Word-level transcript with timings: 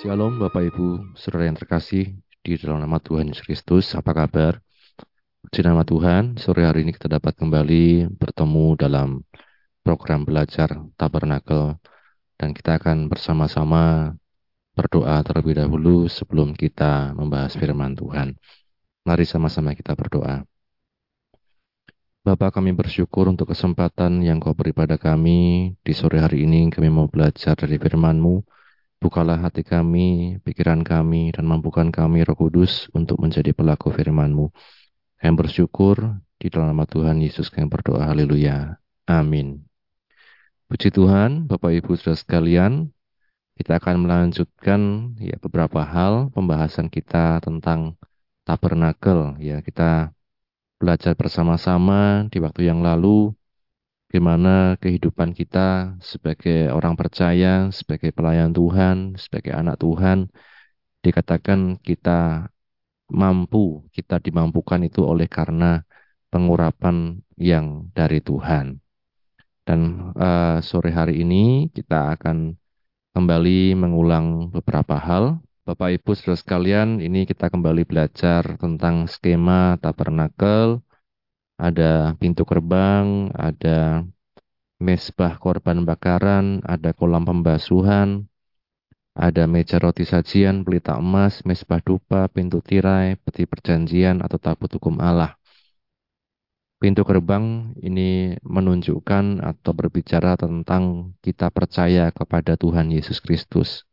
Shalom 0.00 0.40
Bapak 0.40 0.64
Ibu, 0.64 1.12
Saudara 1.12 1.44
yang 1.44 1.60
terkasih 1.60 2.16
di 2.40 2.56
dalam 2.56 2.80
nama 2.80 2.96
Tuhan 2.96 3.28
Yesus 3.28 3.44
Kristus. 3.44 3.92
Apa 3.92 4.16
kabar? 4.16 4.56
Puji 5.44 5.60
nama 5.60 5.84
Tuhan, 5.84 6.40
sore 6.40 6.64
hari 6.64 6.88
ini 6.88 6.96
kita 6.96 7.04
dapat 7.04 7.36
kembali 7.36 8.08
bertemu 8.08 8.80
dalam 8.80 9.20
program 9.84 10.24
belajar 10.24 10.72
Tabernakel 10.96 11.76
dan 12.40 12.56
kita 12.56 12.80
akan 12.80 13.12
bersama-sama 13.12 14.16
berdoa 14.72 15.20
terlebih 15.20 15.60
dahulu 15.60 16.08
sebelum 16.08 16.56
kita 16.56 17.12
membahas 17.12 17.52
firman 17.60 17.92
Tuhan. 17.92 18.40
Mari 19.04 19.28
sama-sama 19.28 19.76
kita 19.76 19.92
berdoa. 19.92 20.48
Bapak 22.24 22.56
kami 22.56 22.72
bersyukur 22.72 23.28
untuk 23.28 23.52
kesempatan 23.52 24.24
yang 24.24 24.40
kau 24.40 24.56
beri 24.56 24.72
pada 24.72 24.96
kami 24.96 25.76
di 25.84 25.92
sore 25.92 26.24
hari 26.24 26.48
ini 26.48 26.72
kami 26.72 26.88
mau 26.88 27.04
belajar 27.04 27.52
dari 27.52 27.76
firman-Mu. 27.76 28.59
Bukalah 29.00 29.40
hati 29.40 29.64
kami, 29.64 30.36
pikiran 30.44 30.84
kami, 30.84 31.32
dan 31.32 31.48
mampukan 31.48 31.88
kami 31.88 32.20
roh 32.20 32.36
kudus 32.36 32.92
untuk 32.92 33.16
menjadi 33.16 33.56
pelaku 33.56 33.88
firman-Mu. 33.88 34.52
Kami 35.16 35.34
bersyukur 35.40 36.20
di 36.36 36.52
dalam 36.52 36.76
nama 36.76 36.84
Tuhan 36.84 37.24
Yesus 37.24 37.48
kami 37.48 37.72
berdoa. 37.72 38.04
Haleluya. 38.04 38.76
Amin. 39.08 39.64
Puji 40.68 40.92
Tuhan, 40.92 41.48
Bapak 41.48 41.72
Ibu 41.80 41.96
Saudara 41.96 42.20
sekalian, 42.20 42.92
kita 43.60 43.76
akan 43.76 44.08
melanjutkan 44.08 44.80
ya 45.20 45.36
beberapa 45.36 45.84
hal 45.84 46.28
pembahasan 46.32 46.88
kita 46.88 47.44
tentang 47.44 47.96
tabernakel 48.48 49.36
ya 49.36 49.60
kita 49.60 50.16
belajar 50.80 51.12
bersama-sama 51.12 52.24
di 52.32 52.40
waktu 52.40 52.72
yang 52.72 52.80
lalu 52.80 53.36
bagaimana 54.10 54.74
kehidupan 54.82 55.30
kita 55.38 55.94
sebagai 56.02 56.74
orang 56.74 56.98
percaya, 56.98 57.70
sebagai 57.70 58.10
pelayan 58.10 58.50
Tuhan, 58.50 59.14
sebagai 59.14 59.54
anak 59.54 59.78
Tuhan, 59.78 60.26
dikatakan 60.98 61.78
kita 61.78 62.50
mampu, 63.06 63.86
kita 63.94 64.18
dimampukan 64.18 64.82
itu 64.82 65.06
oleh 65.06 65.30
karena 65.30 65.86
pengurapan 66.26 67.22
yang 67.38 67.86
dari 67.94 68.18
Tuhan. 68.18 68.82
Dan 69.62 70.10
uh, 70.18 70.58
sore 70.58 70.90
hari 70.90 71.22
ini 71.22 71.70
kita 71.70 72.18
akan 72.18 72.58
kembali 73.14 73.78
mengulang 73.78 74.50
beberapa 74.50 74.98
hal 74.98 75.38
Bapak 75.62 76.02
Ibu 76.02 76.18
Saudara 76.18 76.34
sekalian, 76.34 76.98
ini 76.98 77.30
kita 77.30 77.46
kembali 77.46 77.86
belajar 77.86 78.58
tentang 78.58 79.06
skema 79.06 79.78
tabernakel. 79.78 80.82
Ada 81.60 82.16
pintu 82.16 82.48
gerbang, 82.48 83.28
ada 83.36 84.00
mesbah 84.80 85.36
korban 85.36 85.84
bakaran, 85.84 86.64
ada 86.64 86.96
kolam 86.96 87.28
pembasuhan, 87.28 88.24
ada 89.12 89.44
meja 89.44 89.76
roti 89.76 90.08
sajian, 90.08 90.64
pelita 90.64 90.96
emas, 90.96 91.44
mesbah 91.44 91.84
dupa, 91.84 92.24
pintu 92.32 92.64
tirai, 92.64 93.20
peti 93.20 93.44
perjanjian 93.44 94.24
atau 94.24 94.40
tabut 94.40 94.72
hukum 94.72 94.96
Allah. 95.04 95.36
Pintu 96.80 97.04
gerbang 97.04 97.76
ini 97.84 98.40
menunjukkan 98.40 99.44
atau 99.44 99.72
berbicara 99.76 100.40
tentang 100.40 101.12
kita 101.20 101.52
percaya 101.52 102.08
kepada 102.08 102.56
Tuhan 102.56 102.88
Yesus 102.88 103.20
Kristus 103.20 103.84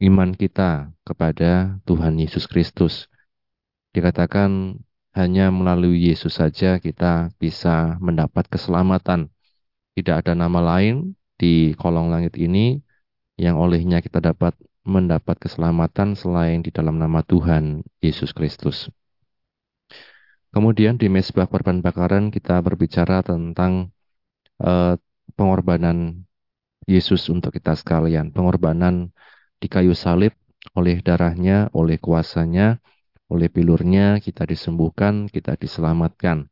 iman 0.00 0.36
kita 0.36 0.92
kepada 1.06 1.80
Tuhan 1.88 2.20
Yesus 2.20 2.44
Kristus. 2.44 3.08
Dikatakan 3.96 4.76
hanya 5.16 5.48
melalui 5.48 6.12
Yesus 6.12 6.36
saja 6.36 6.76
kita 6.76 7.32
bisa 7.40 7.96
mendapat 8.04 8.44
keselamatan. 8.52 9.32
Tidak 9.96 10.12
ada 10.12 10.36
nama 10.36 10.60
lain 10.76 11.16
di 11.40 11.72
kolong 11.72 12.12
langit 12.12 12.36
ini 12.36 12.84
yang 13.40 13.56
olehnya 13.56 14.04
kita 14.04 14.20
dapat 14.20 14.52
mendapat 14.84 15.40
keselamatan 15.40 16.14
selain 16.14 16.60
di 16.60 16.68
dalam 16.68 17.00
nama 17.00 17.24
Tuhan 17.24 17.80
Yesus 18.04 18.36
Kristus. 18.36 18.92
Kemudian 20.52 21.00
di 21.00 21.08
mesbah 21.08 21.48
korban 21.48 21.80
bakaran 21.80 22.28
kita 22.28 22.60
berbicara 22.60 23.24
tentang 23.24 23.92
uh, 24.60 24.96
pengorbanan 25.36 26.24
Yesus 26.86 27.28
untuk 27.32 27.56
kita 27.56 27.74
sekalian, 27.74 28.30
pengorbanan 28.30 29.10
di 29.58 29.66
kayu 29.66 29.96
salib 29.96 30.32
oleh 30.76 31.02
darahnya, 31.02 31.68
oleh 31.74 31.98
kuasanya, 31.98 32.78
oleh 33.26 33.48
pilurnya 33.50 34.22
kita 34.22 34.46
disembuhkan, 34.46 35.26
kita 35.26 35.58
diselamatkan. 35.58 36.46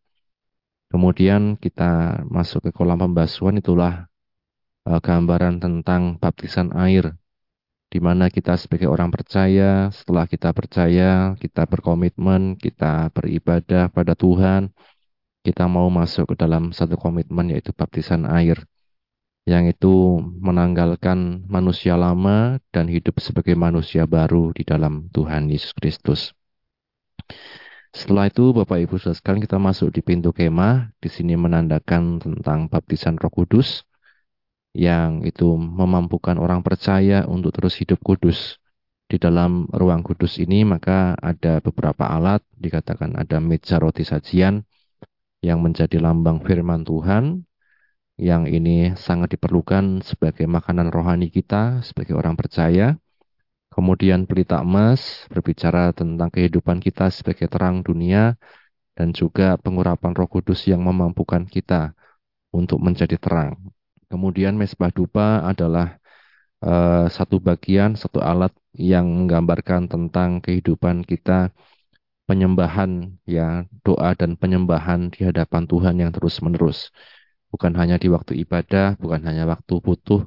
Kemudian 0.91 1.59
kita 1.59 2.23
masuk 2.27 2.69
ke 2.69 2.71
kolam 2.71 3.03
pembasuhan 3.03 3.59
itulah 3.59 4.07
uh, 4.87 5.01
gambaran 5.03 5.59
tentang 5.59 6.19
baptisan 6.23 6.71
air 6.75 7.19
di 7.95 8.03
mana 8.03 8.27
kita 8.27 8.59
sebagai 8.59 8.91
orang 8.91 9.15
percaya, 9.15 9.87
setelah 9.95 10.27
kita 10.27 10.51
percaya, 10.51 11.39
kita 11.39 11.63
berkomitmen, 11.63 12.59
kita 12.59 13.15
beribadah 13.15 13.87
pada 13.87 14.19
Tuhan, 14.19 14.75
kita 15.47 15.71
mau 15.71 15.87
masuk 15.95 16.35
ke 16.35 16.43
dalam 16.43 16.75
satu 16.75 16.99
komitmen 16.99 17.55
yaitu 17.55 17.71
baptisan 17.71 18.27
air 18.27 18.67
yang 19.45 19.69
itu 19.69 20.25
menanggalkan 20.41 21.45
manusia 21.47 22.01
lama 22.01 22.59
dan 22.73 22.89
hidup 22.89 23.21
sebagai 23.21 23.53
manusia 23.53 24.09
baru 24.09 24.51
di 24.57 24.65
dalam 24.65 25.13
Tuhan 25.13 25.53
Yesus 25.53 25.77
Kristus. 25.77 26.35
Setelah 27.95 28.27
itu 28.27 28.51
Bapak 28.51 28.83
Ibu 28.83 28.99
Saudara 28.99 29.15
sekalian 29.15 29.43
kita 29.47 29.59
masuk 29.63 29.95
di 29.95 30.03
pintu 30.03 30.35
kemah, 30.35 30.91
di 30.99 31.07
sini 31.07 31.39
menandakan 31.39 32.19
tentang 32.19 32.67
baptisan 32.67 33.15
Roh 33.15 33.31
Kudus 33.31 33.87
yang 34.75 35.23
itu 35.23 35.55
memampukan 35.55 36.35
orang 36.35 36.67
percaya 36.67 37.23
untuk 37.31 37.55
terus 37.55 37.79
hidup 37.79 38.03
kudus. 38.03 38.59
Di 39.07 39.23
dalam 39.23 39.71
ruang 39.71 40.03
kudus 40.03 40.43
ini 40.43 40.67
maka 40.67 41.15
ada 41.23 41.63
beberapa 41.63 42.11
alat, 42.11 42.43
dikatakan 42.51 43.15
ada 43.15 43.39
meja 43.39 43.79
roti 43.79 44.03
sajian 44.03 44.67
yang 45.45 45.63
menjadi 45.63 46.03
lambang 46.03 46.43
firman 46.43 46.83
Tuhan, 46.83 47.47
yang 48.19 48.51
ini 48.51 48.99
sangat 48.99 49.39
diperlukan 49.39 50.03
sebagai 50.03 50.51
makanan 50.51 50.91
rohani 50.91 51.31
kita 51.31 51.85
sebagai 51.87 52.19
orang 52.19 52.35
percaya. 52.35 52.99
Kemudian 53.75 54.31
pelita 54.31 54.63
emas 54.63 55.27
berbicara 55.27 55.91
tentang 55.91 56.31
kehidupan 56.31 56.79
kita 56.79 57.11
sebagai 57.11 57.51
terang 57.51 57.83
dunia 57.83 58.39
dan 58.95 59.11
juga 59.11 59.59
pengurapan 59.59 60.15
Roh 60.15 60.31
Kudus 60.31 60.71
yang 60.71 60.87
memampukan 60.87 61.43
kita 61.43 61.91
untuk 62.55 62.79
menjadi 62.79 63.19
terang. 63.19 63.59
Kemudian 64.07 64.55
mesbah 64.55 64.95
dupa 64.95 65.43
adalah 65.43 65.99
uh, 66.63 67.11
satu 67.11 67.43
bagian, 67.43 67.99
satu 67.99 68.23
alat 68.23 68.55
yang 68.79 69.11
menggambarkan 69.11 69.91
tentang 69.91 70.39
kehidupan 70.39 71.03
kita 71.03 71.51
penyembahan 72.31 73.19
ya 73.27 73.67
doa 73.83 74.15
dan 74.15 74.39
penyembahan 74.39 75.11
di 75.11 75.27
hadapan 75.29 75.67
Tuhan 75.67 75.95
yang 75.99 76.11
terus-menerus 76.15 76.95
bukan 77.55 77.73
hanya 77.79 77.97
di 78.03 78.11
waktu 78.11 78.35
ibadah, 78.43 78.99
bukan 78.99 79.23
hanya 79.31 79.47
waktu 79.47 79.79
butuh, 79.79 80.27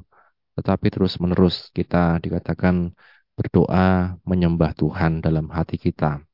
tetapi 0.56 0.88
terus-menerus 0.96 1.76
kita 1.76 2.24
dikatakan 2.24 2.96
berdoa 3.38 4.18
menyembah 4.26 4.74
Tuhan 4.74 5.22
dalam 5.22 5.54
hati 5.54 5.78
kita. 5.78 6.26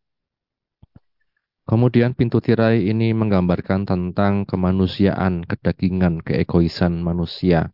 Kemudian 1.63 2.15
pintu 2.15 2.39
tirai 2.43 2.87
ini 2.87 3.11
menggambarkan 3.11 3.87
tentang 3.87 4.43
kemanusiaan, 4.47 5.43
kedagingan, 5.47 6.23
keegoisan 6.23 7.03
manusia. 7.03 7.71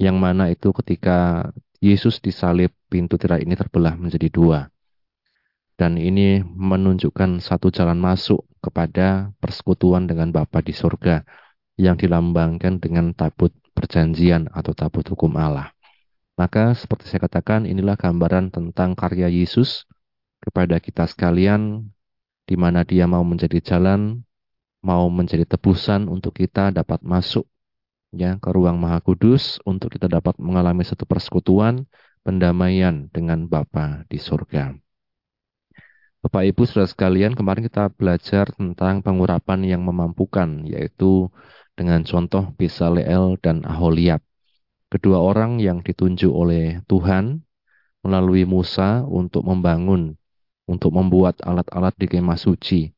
Yang 0.00 0.16
mana 0.16 0.44
itu 0.52 0.72
ketika 0.76 1.48
Yesus 1.80 2.20
disalib, 2.20 2.72
pintu 2.88 3.20
tirai 3.20 3.44
ini 3.44 3.56
terbelah 3.56 3.96
menjadi 3.96 4.28
dua. 4.32 4.60
Dan 5.74 6.00
ini 6.00 6.40
menunjukkan 6.44 7.42
satu 7.42 7.68
jalan 7.68 7.98
masuk 7.98 8.44
kepada 8.64 9.32
persekutuan 9.42 10.08
dengan 10.08 10.30
Bapa 10.32 10.62
di 10.62 10.70
surga 10.70 11.24
yang 11.74 11.98
dilambangkan 11.98 12.78
dengan 12.78 13.10
tabut 13.12 13.50
perjanjian 13.74 14.46
atau 14.54 14.70
tabut 14.70 15.02
hukum 15.10 15.34
Allah. 15.34 15.73
Maka 16.34 16.74
seperti 16.74 17.06
saya 17.06 17.30
katakan 17.30 17.62
inilah 17.62 17.94
gambaran 17.94 18.50
tentang 18.50 18.98
karya 18.98 19.30
Yesus 19.30 19.86
kepada 20.42 20.82
kita 20.82 21.06
sekalian 21.06 21.86
di 22.44 22.58
mana 22.58 22.82
dia 22.82 23.06
mau 23.06 23.22
menjadi 23.22 23.62
jalan, 23.62 24.26
mau 24.82 25.06
menjadi 25.08 25.46
tebusan 25.46 26.10
untuk 26.10 26.36
kita 26.36 26.74
dapat 26.74 27.00
masuk 27.06 27.46
ya 28.14 28.38
ke 28.38 28.48
ruang 28.50 28.78
Maha 28.78 28.98
Kudus 29.02 29.62
untuk 29.62 29.94
kita 29.94 30.10
dapat 30.10 30.38
mengalami 30.42 30.82
satu 30.82 31.06
persekutuan 31.06 31.86
pendamaian 32.26 33.06
dengan 33.14 33.46
Bapa 33.46 34.02
di 34.10 34.18
surga. 34.18 34.74
Bapak 36.24 36.42
Ibu 36.50 36.64
Saudara 36.64 36.88
sekalian, 36.88 37.36
kemarin 37.36 37.68
kita 37.68 37.92
belajar 37.92 38.48
tentang 38.56 39.04
pengurapan 39.04 39.60
yang 39.60 39.84
memampukan 39.84 40.64
yaitu 40.64 41.28
dengan 41.76 42.00
contoh 42.00 42.48
Bisaleel 42.56 43.36
dan 43.44 43.60
Aholiab. 43.68 44.24
Kedua 44.94 45.18
orang 45.18 45.58
yang 45.58 45.82
ditunjuk 45.82 46.30
oleh 46.30 46.78
Tuhan 46.86 47.42
melalui 48.06 48.46
Musa 48.46 49.02
untuk 49.02 49.42
membangun, 49.42 50.14
untuk 50.70 50.94
membuat 50.94 51.42
alat-alat 51.42 51.98
di 51.98 52.06
kemah 52.06 52.38
suci. 52.38 52.94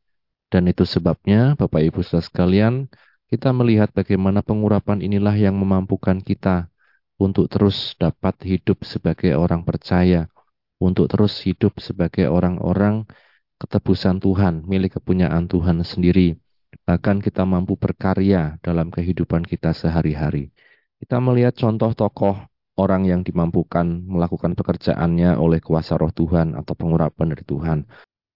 Dan 0.53 0.69
itu 0.69 0.85
sebabnya 0.85 1.57
Bapak 1.57 1.81
Ibu 1.81 2.05
saudara 2.05 2.29
sekalian, 2.29 2.93
kita 3.33 3.49
melihat 3.57 3.97
bagaimana 3.97 4.45
pengurapan 4.45 5.01
inilah 5.01 5.41
yang 5.41 5.57
memampukan 5.57 6.21
kita 6.21 6.69
untuk 7.17 7.49
terus 7.49 7.97
dapat 7.97 8.45
hidup 8.45 8.85
sebagai 8.85 9.33
orang 9.33 9.65
percaya, 9.65 10.29
untuk 10.77 11.09
terus 11.09 11.41
hidup 11.49 11.81
sebagai 11.81 12.29
orang-orang 12.29 13.09
ketebusan 13.57 14.21
Tuhan, 14.21 14.69
milik 14.69 15.01
kepunyaan 15.01 15.49
Tuhan 15.49 15.81
sendiri. 15.81 16.37
Bahkan 16.85 17.25
kita 17.25 17.49
mampu 17.49 17.81
berkarya 17.81 18.61
dalam 18.61 18.93
kehidupan 18.93 19.49
kita 19.49 19.73
sehari-hari. 19.73 20.53
Kita 20.97 21.21
melihat 21.21 21.53
contoh 21.53 21.93
tokoh 21.93 22.37
orang 22.81 23.09
yang 23.09 23.21
dimampukan 23.21 24.05
melakukan 24.05 24.57
pekerjaannya 24.57 25.37
oleh 25.37 25.61
kuasa 25.61 25.97
roh 25.97 26.13
Tuhan 26.13 26.57
atau 26.57 26.73
pengurapan 26.73 27.33
dari 27.33 27.45
Tuhan. 27.45 27.79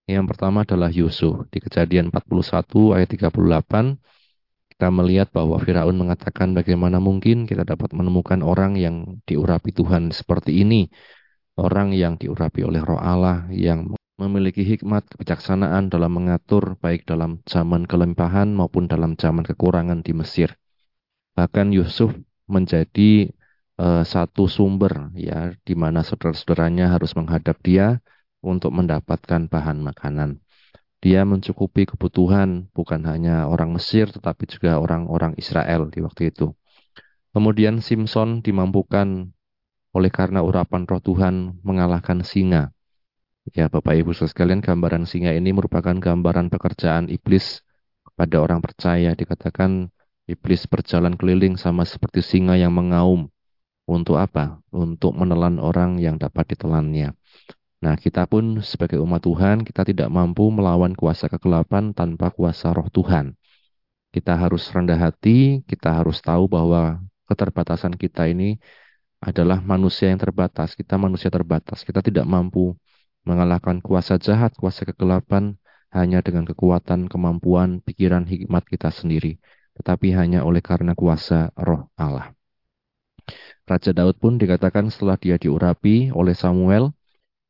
Yang 0.08 0.26
pertama 0.34 0.66
adalah 0.66 0.90
Yusuf. 0.90 1.46
Di 1.48 1.62
kejadian 1.62 2.10
41 2.10 2.96
ayat 2.96 3.08
38, 3.08 3.96
kita 4.74 4.88
melihat 4.90 5.28
bahwa 5.30 5.60
Firaun 5.60 5.96
mengatakan 5.96 6.56
bagaimana 6.56 6.98
mungkin 6.98 7.44
kita 7.44 7.62
dapat 7.68 7.92
menemukan 7.92 8.40
orang 8.40 8.74
yang 8.80 9.20
diurapi 9.28 9.70
Tuhan 9.72 10.10
seperti 10.10 10.60
ini. 10.64 10.88
Orang 11.60 11.92
yang 11.92 12.16
diurapi 12.16 12.64
oleh 12.64 12.80
roh 12.80 12.96
Allah, 12.96 13.44
yang 13.52 13.92
memiliki 14.16 14.64
hikmat 14.64 15.08
kebijaksanaan 15.16 15.92
dalam 15.92 16.12
mengatur 16.12 16.76
baik 16.80 17.04
dalam 17.04 17.44
zaman 17.44 17.84
kelimpahan 17.84 18.52
maupun 18.52 18.88
dalam 18.88 19.16
zaman 19.16 19.44
kekurangan 19.44 20.00
di 20.00 20.12
Mesir. 20.16 20.56
Bahkan 21.36 21.72
Yusuf 21.72 22.12
menjadi 22.50 23.30
uh, 23.80 24.02
satu 24.04 24.44
sumber 24.50 25.14
ya 25.16 25.56
di 25.64 25.74
mana 25.78 26.04
saudara-saudaranya 26.04 26.92
harus 26.92 27.16
menghadap 27.16 27.56
dia 27.64 28.02
untuk 28.44 28.74
mendapatkan 28.76 29.48
bahan 29.48 29.80
makanan. 29.80 30.42
Dia 31.00 31.24
mencukupi 31.24 31.88
kebutuhan 31.88 32.68
bukan 32.76 33.00
hanya 33.08 33.48
orang 33.48 33.72
Mesir 33.72 34.12
tetapi 34.12 34.44
juga 34.44 34.76
orang-orang 34.76 35.32
Israel 35.40 35.88
di 35.88 36.04
waktu 36.04 36.28
itu. 36.28 36.52
Kemudian 37.32 37.80
Simpson 37.80 38.44
dimampukan 38.44 39.32
oleh 39.96 40.10
karena 40.12 40.44
urapan 40.44 40.84
roh 40.84 41.00
Tuhan 41.00 41.62
mengalahkan 41.64 42.20
singa. 42.26 42.74
Ya 43.56 43.66
Bapak 43.72 43.96
Ibu 43.96 44.12
sekalian 44.12 44.60
gambaran 44.60 45.08
singa 45.08 45.32
ini 45.32 45.50
merupakan 45.50 45.96
gambaran 45.96 46.52
pekerjaan 46.52 47.08
iblis 47.08 47.64
kepada 48.04 48.36
orang 48.44 48.60
percaya. 48.60 49.16
Dikatakan 49.16 49.88
Iblis 50.30 50.62
berjalan 50.70 51.18
keliling 51.18 51.58
sama 51.58 51.82
seperti 51.82 52.22
singa 52.22 52.54
yang 52.54 52.70
mengaum. 52.70 53.26
Untuk 53.90 54.14
apa? 54.14 54.62
Untuk 54.70 55.10
menelan 55.18 55.58
orang 55.58 55.98
yang 55.98 56.22
dapat 56.22 56.54
ditelannya. 56.54 57.18
Nah, 57.82 57.94
kita 57.98 58.30
pun 58.30 58.62
sebagai 58.62 59.02
umat 59.02 59.26
Tuhan, 59.26 59.66
kita 59.66 59.82
tidak 59.82 60.06
mampu 60.06 60.46
melawan 60.54 60.94
kuasa 60.94 61.26
kegelapan 61.26 61.90
tanpa 61.90 62.30
kuasa 62.30 62.70
roh 62.70 62.86
Tuhan. 62.86 63.34
Kita 64.14 64.38
harus 64.38 64.70
rendah 64.70 64.94
hati, 64.94 65.66
kita 65.66 65.90
harus 65.98 66.22
tahu 66.22 66.46
bahwa 66.46 67.02
keterbatasan 67.26 67.98
kita 67.98 68.30
ini 68.30 68.62
adalah 69.18 69.58
manusia 69.58 70.14
yang 70.14 70.22
terbatas. 70.22 70.78
Kita 70.78 70.94
manusia 70.94 71.26
terbatas. 71.26 71.82
Kita 71.82 72.06
tidak 72.06 72.22
mampu 72.22 72.78
mengalahkan 73.26 73.82
kuasa 73.82 74.14
jahat, 74.22 74.54
kuasa 74.54 74.86
kegelapan 74.86 75.58
hanya 75.90 76.22
dengan 76.22 76.46
kekuatan, 76.46 77.10
kemampuan, 77.10 77.82
pikiran, 77.82 78.22
hikmat 78.30 78.62
kita 78.70 78.94
sendiri 78.94 79.42
tetapi 79.80 80.12
hanya 80.12 80.44
oleh 80.44 80.60
karena 80.60 80.92
kuasa 80.92 81.48
roh 81.56 81.88
Allah. 81.96 82.36
Raja 83.64 83.96
Daud 83.96 84.20
pun 84.20 84.36
dikatakan 84.36 84.92
setelah 84.92 85.16
dia 85.16 85.40
diurapi 85.40 86.12
oleh 86.12 86.36
Samuel, 86.36 86.92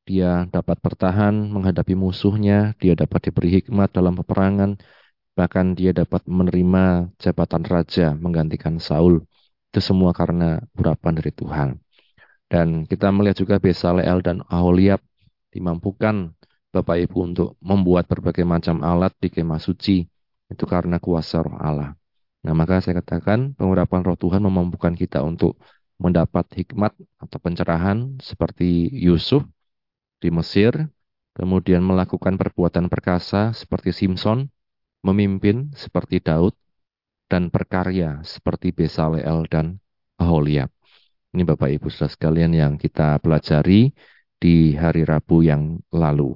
dia 0.07 0.47
dapat 0.47 0.79
bertahan 0.79 1.35
menghadapi 1.51 1.99
musuhnya, 1.99 2.79
dia 2.79 2.95
dapat 2.95 3.31
diberi 3.31 3.59
hikmat 3.59 3.91
dalam 3.91 4.15
peperangan, 4.15 4.79
bahkan 5.35 5.75
dia 5.75 5.91
dapat 5.91 6.23
menerima 6.29 7.11
jabatan 7.19 7.63
raja 7.67 8.15
menggantikan 8.15 8.79
Saul. 8.79 9.27
Itu 9.71 9.81
semua 9.83 10.11
karena 10.15 10.63
urapan 10.75 11.19
dari 11.19 11.33
Tuhan. 11.35 11.79
Dan 12.51 12.85
kita 12.91 13.15
melihat 13.15 13.39
juga 13.39 13.57
Besaleel 13.63 14.19
dan 14.27 14.43
Aholiab 14.51 14.99
dimampukan 15.55 16.35
Bapak 16.75 16.99
Ibu 17.07 17.19
untuk 17.31 17.49
membuat 17.63 18.11
berbagai 18.11 18.43
macam 18.47 18.83
alat 18.83 19.15
di 19.23 19.31
kemah 19.31 19.63
suci. 19.63 20.07
Itu 20.51 20.67
karena 20.67 20.99
kuasa 20.99 21.47
roh 21.47 21.55
Allah. 21.55 22.00
Nah, 22.41 22.57
maka 22.57 22.81
saya 22.81 23.05
katakan 23.05 23.53
pengurapan 23.53 24.01
roh 24.01 24.17
Tuhan 24.17 24.41
memampukan 24.41 24.97
kita 24.97 25.21
untuk 25.21 25.61
mendapat 26.01 26.49
hikmat 26.57 26.97
atau 27.21 27.39
pencerahan 27.39 28.17
seperti 28.25 28.89
Yusuf 28.89 29.45
di 30.25 30.33
Mesir, 30.33 30.73
kemudian 31.37 31.85
melakukan 31.85 32.41
perbuatan 32.41 32.89
perkasa 32.89 33.53
seperti 33.53 33.93
Simpson, 33.93 34.49
memimpin 35.05 35.69
seperti 35.77 36.25
Daud, 36.25 36.57
dan 37.29 37.53
berkarya 37.53 38.25
seperti 38.25 38.73
Besaleel 38.73 39.45
dan 39.53 39.77
Aholiab. 40.17 40.73
Ini 41.31 41.47
Bapak 41.47 41.71
Ibu 41.71 41.93
Saudara 41.93 42.11
sekalian 42.11 42.53
yang 42.57 42.75
kita 42.75 43.21
pelajari 43.23 43.93
di 44.41 44.75
hari 44.75 45.07
Rabu 45.07 45.45
yang 45.45 45.79
lalu. 45.95 46.35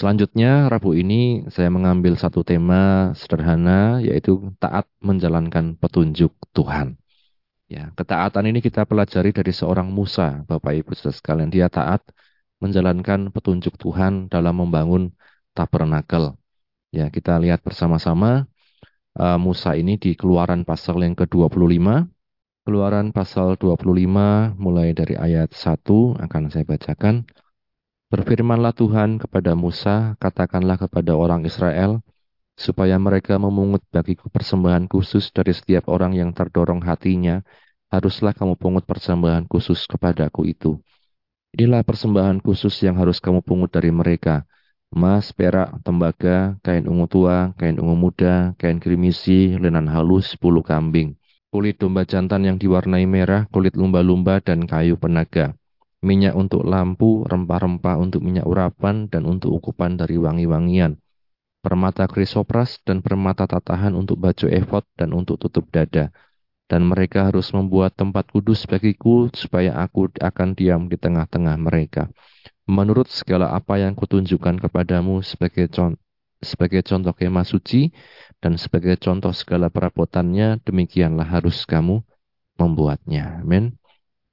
Selanjutnya, 0.00 0.72
Rabu 0.72 0.96
ini 0.96 1.44
saya 1.52 1.68
mengambil 1.68 2.16
satu 2.16 2.40
tema 2.40 3.12
sederhana, 3.12 4.00
yaitu 4.00 4.48
taat 4.56 4.88
menjalankan 5.04 5.76
petunjuk 5.76 6.32
Tuhan. 6.56 6.96
Ya, 7.68 7.92
ketaatan 7.92 8.48
ini 8.48 8.64
kita 8.64 8.88
pelajari 8.88 9.36
dari 9.36 9.52
seorang 9.52 9.92
Musa, 9.92 10.40
Bapak 10.48 10.72
Ibu 10.72 10.96
Saudara 10.96 11.20
sekalian. 11.20 11.52
Dia 11.52 11.68
taat 11.68 12.00
menjalankan 12.64 13.28
petunjuk 13.28 13.76
Tuhan 13.76 14.32
dalam 14.32 14.64
membangun 14.64 15.12
tabernakel. 15.52 16.32
Ya, 16.96 17.12
kita 17.12 17.36
lihat 17.36 17.60
bersama-sama 17.60 18.48
uh, 19.20 19.36
Musa 19.36 19.76
ini 19.76 20.00
di 20.00 20.16
Keluaran 20.16 20.64
pasal 20.64 20.96
yang 21.04 21.12
ke-25. 21.12 22.08
Keluaran 22.64 23.12
pasal 23.12 23.60
25 23.60 24.56
mulai 24.56 24.96
dari 24.96 25.12
ayat 25.20 25.52
1 25.52 26.16
akan 26.24 26.42
saya 26.48 26.64
bacakan. 26.64 27.28
Berfirmanlah 28.10 28.74
Tuhan 28.74 29.22
kepada 29.22 29.54
Musa, 29.54 30.18
katakanlah 30.18 30.82
kepada 30.82 31.14
orang 31.14 31.46
Israel, 31.46 32.02
supaya 32.58 32.98
mereka 32.98 33.38
memungut 33.38 33.86
bagiku 33.94 34.26
persembahan 34.26 34.90
khusus 34.90 35.30
dari 35.30 35.54
setiap 35.54 35.86
orang 35.86 36.18
yang 36.18 36.34
terdorong 36.34 36.82
hatinya, 36.82 37.46
haruslah 37.86 38.34
kamu 38.34 38.58
pungut 38.58 38.82
persembahan 38.82 39.46
khusus 39.46 39.86
kepadaku 39.86 40.50
itu. 40.50 40.82
Inilah 41.54 41.86
persembahan 41.86 42.42
khusus 42.42 42.82
yang 42.82 42.98
harus 42.98 43.22
kamu 43.22 43.46
pungut 43.46 43.70
dari 43.70 43.94
mereka. 43.94 44.42
Emas, 44.90 45.30
perak, 45.30 45.78
tembaga, 45.86 46.58
kain 46.66 46.90
ungu 46.90 47.06
tua, 47.06 47.54
kain 47.62 47.78
ungu 47.78 47.94
muda, 47.94 48.58
kain 48.58 48.82
krimisi, 48.82 49.54
lenan 49.54 49.86
halus, 49.86 50.34
bulu 50.34 50.66
kambing, 50.66 51.14
kulit 51.54 51.78
domba 51.78 52.02
jantan 52.02 52.42
yang 52.42 52.58
diwarnai 52.58 53.06
merah, 53.06 53.46
kulit 53.54 53.78
lumba-lumba, 53.78 54.42
dan 54.42 54.66
kayu 54.66 54.98
penaga 54.98 55.54
minyak 56.00 56.32
untuk 56.32 56.64
lampu, 56.64 57.24
rempah-rempah 57.28 57.96
untuk 58.00 58.24
minyak 58.24 58.48
urapan, 58.48 59.08
dan 59.12 59.28
untuk 59.28 59.60
ukupan 59.60 60.00
dari 60.00 60.16
wangi-wangian, 60.16 60.96
permata 61.60 62.08
krisopras 62.08 62.80
dan 62.88 63.04
permata 63.04 63.44
tatahan 63.44 63.92
untuk 63.92 64.16
baju 64.16 64.48
efod 64.48 64.84
dan 64.96 65.12
untuk 65.12 65.36
tutup 65.36 65.68
dada. 65.68 66.08
Dan 66.70 66.86
mereka 66.86 67.26
harus 67.26 67.50
membuat 67.50 67.98
tempat 67.98 68.30
kudus 68.30 68.62
bagiku 68.62 69.26
supaya 69.34 69.74
aku 69.82 70.06
akan 70.22 70.54
diam 70.54 70.86
di 70.86 70.94
tengah-tengah 70.94 71.58
mereka. 71.58 72.06
Menurut 72.70 73.10
segala 73.10 73.50
apa 73.50 73.82
yang 73.82 73.98
kutunjukkan 73.98 74.62
kepadamu 74.62 75.18
sebagai 75.26 75.66
contoh, 75.66 75.98
sebagai 76.38 76.86
contoh 76.86 77.10
kemah 77.12 77.44
suci 77.44 77.90
dan 78.38 78.54
sebagai 78.54 78.96
contoh 79.02 79.34
segala 79.34 79.66
perabotannya, 79.68 80.62
demikianlah 80.62 81.26
harus 81.26 81.66
kamu 81.66 82.06
membuatnya. 82.54 83.42
Amin. 83.42 83.79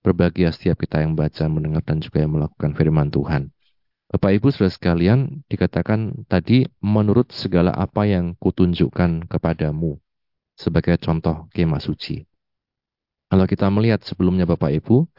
Berbahagia 0.07 0.55
setiap 0.55 0.79
kita 0.79 1.03
yang 1.03 1.19
baca, 1.19 1.51
mendengar, 1.51 1.83
dan 1.83 1.99
juga 1.99 2.23
yang 2.23 2.39
melakukan 2.39 2.71
firman 2.79 3.11
Tuhan. 3.11 3.51
Bapak 4.07 4.39
Ibu 4.39 4.55
sudah 4.55 4.71
sekalian, 4.71 5.43
dikatakan 5.51 6.23
tadi 6.31 6.63
menurut 6.79 7.35
segala 7.35 7.75
apa 7.75 8.07
yang 8.07 8.39
kutunjukkan 8.39 9.27
kepadamu 9.27 9.99
sebagai 10.55 10.95
contoh 11.03 11.51
kemah 11.51 11.83
suci. 11.83 12.23
Kalau 13.27 13.43
kita 13.43 13.67
melihat 13.67 13.99
sebelumnya 14.07 14.47
Bapak 14.47 14.79
Ibu, 14.79 15.11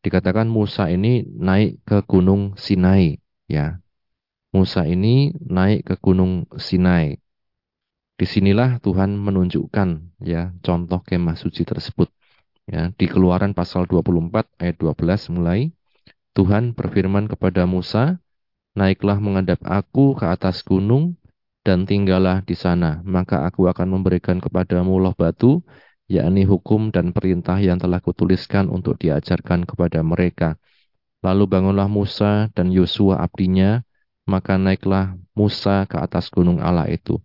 dikatakan 0.00 0.48
Musa 0.48 0.88
ini 0.88 1.28
naik 1.28 1.84
ke 1.84 2.00
gunung 2.08 2.56
Sinai, 2.56 3.20
ya. 3.52 3.84
Musa 4.48 4.88
ini 4.88 5.36
naik 5.44 5.92
ke 5.92 5.94
gunung 6.00 6.48
Sinai. 6.56 7.20
Di 8.16 8.24
sinilah 8.24 8.80
Tuhan 8.80 9.12
menunjukkan 9.12 9.88
ya 10.24 10.56
contoh 10.64 11.04
kemah 11.04 11.36
suci 11.36 11.68
tersebut. 11.68 12.08
Ya, 12.70 12.94
di 12.94 13.10
Keluaran 13.10 13.58
pasal 13.58 13.90
24 13.90 14.46
ayat 14.62 14.78
12 14.78 15.26
mulai 15.34 15.74
Tuhan 16.32 16.72
berfirman 16.78 17.26
kepada 17.26 17.66
Musa, 17.66 18.22
"Naiklah 18.78 19.18
menghadap 19.18 19.60
aku 19.66 20.14
ke 20.14 20.24
atas 20.30 20.62
gunung 20.62 21.18
dan 21.66 21.84
tinggallah 21.84 22.40
di 22.46 22.54
sana, 22.56 23.02
maka 23.02 23.44
aku 23.44 23.68
akan 23.68 23.98
memberikan 23.98 24.38
kepadamu 24.38 24.96
loh 24.96 25.12
batu, 25.12 25.60
yakni 26.08 26.46
hukum 26.46 26.94
dan 26.94 27.10
perintah 27.10 27.58
yang 27.60 27.76
telah 27.82 27.98
kutuliskan 27.98 28.70
untuk 28.70 28.96
diajarkan 28.96 29.66
kepada 29.66 30.00
mereka." 30.06 30.56
Lalu 31.22 31.44
bangunlah 31.46 31.86
Musa 31.86 32.50
dan 32.54 32.70
Yosua 32.70 33.22
abdinya, 33.22 33.82
maka 34.26 34.58
naiklah 34.58 35.18
Musa 35.34 35.86
ke 35.86 35.98
atas 35.98 36.30
gunung 36.30 36.58
Allah 36.58 36.86
itu. 36.90 37.18